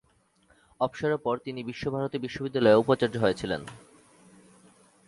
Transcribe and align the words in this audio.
অবসরের 0.79 1.17
পর 1.17 1.35
তিনি 1.37 1.59
বিশ্বভারতী 1.63 2.17
বিশ্ববিদ্যালয়ের 2.17 2.81
উপাচার্য 2.83 3.15
হয়ে 3.17 3.39
ছিলেন। 3.41 3.61